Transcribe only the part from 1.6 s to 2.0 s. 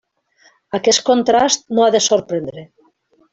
no ha